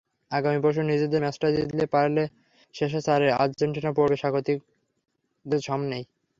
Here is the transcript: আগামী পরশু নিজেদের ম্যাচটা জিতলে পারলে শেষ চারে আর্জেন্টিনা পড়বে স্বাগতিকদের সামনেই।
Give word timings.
আগামী 0.31 0.59
পরশু 0.63 0.81
নিজেদের 0.83 1.23
ম্যাচটা 1.23 1.47
জিতলে 1.55 1.85
পারলে 1.93 2.23
শেষ 2.75 2.91
চারে 3.05 3.27
আর্জেন্টিনা 3.41 3.91
পড়বে 3.97 4.15
স্বাগতিকদের 4.21 5.61
সামনেই। 5.67 6.03